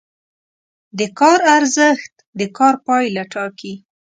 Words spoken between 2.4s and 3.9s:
کار پایله ټاکي.